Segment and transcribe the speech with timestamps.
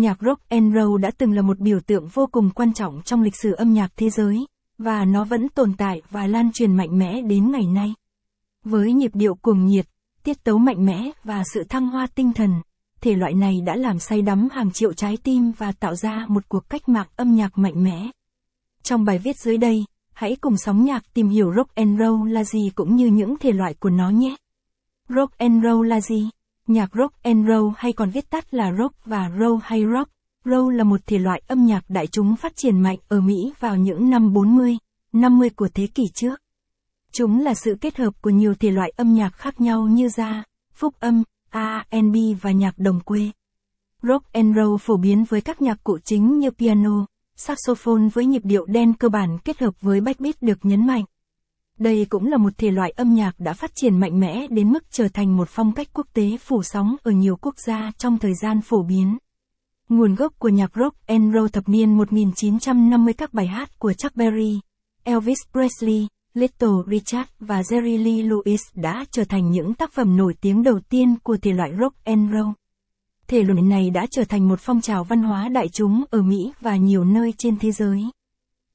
[0.00, 3.22] Nhạc rock and roll đã từng là một biểu tượng vô cùng quan trọng trong
[3.22, 4.46] lịch sử âm nhạc thế giới,
[4.78, 7.94] và nó vẫn tồn tại và lan truyền mạnh mẽ đến ngày nay.
[8.64, 9.86] Với nhịp điệu cuồng nhiệt,
[10.24, 12.50] tiết tấu mạnh mẽ và sự thăng hoa tinh thần,
[13.00, 16.48] thể loại này đã làm say đắm hàng triệu trái tim và tạo ra một
[16.48, 18.10] cuộc cách mạng âm nhạc mạnh mẽ.
[18.82, 22.44] Trong bài viết dưới đây, hãy cùng sóng nhạc tìm hiểu rock and roll là
[22.44, 24.36] gì cũng như những thể loại của nó nhé.
[25.08, 26.28] Rock and roll là gì?
[26.70, 30.10] Nhạc rock and roll hay còn viết tắt là rock và roll hay rock.
[30.44, 33.76] Roll là một thể loại âm nhạc đại chúng phát triển mạnh ở Mỹ vào
[33.76, 34.78] những năm 40,
[35.12, 36.42] 50 của thế kỷ trước.
[37.12, 40.44] Chúng là sự kết hợp của nhiều thể loại âm nhạc khác nhau như ra,
[40.72, 41.22] phúc âm,
[41.52, 43.30] R&B và nhạc đồng quê.
[44.02, 48.42] Rock and roll phổ biến với các nhạc cụ chính như piano, saxophone với nhịp
[48.44, 51.04] điệu đen cơ bản kết hợp với backbeat được nhấn mạnh.
[51.80, 54.84] Đây cũng là một thể loại âm nhạc đã phát triển mạnh mẽ đến mức
[54.90, 58.34] trở thành một phong cách quốc tế phủ sóng ở nhiều quốc gia trong thời
[58.34, 59.18] gian phổ biến.
[59.88, 64.16] Nguồn gốc của nhạc rock and roll thập niên 1950 các bài hát của Chuck
[64.16, 64.60] Berry,
[65.04, 70.34] Elvis Presley, Little Richard và Jerry Lee Lewis đã trở thành những tác phẩm nổi
[70.40, 72.50] tiếng đầu tiên của thể loại rock and roll.
[73.28, 76.52] Thể loại này đã trở thành một phong trào văn hóa đại chúng ở Mỹ
[76.60, 78.04] và nhiều nơi trên thế giới.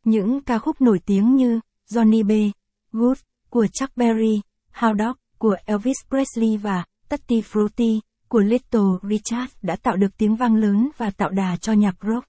[0.04, 2.52] Những ca khúc nổi tiếng như Johnny B.
[2.96, 3.18] Good
[3.50, 4.42] của Chuck Berry,
[4.74, 10.36] How Dog của Elvis Presley và Tutti Frutti của Little Richard đã tạo được tiếng
[10.36, 12.28] vang lớn và tạo đà cho nhạc rock.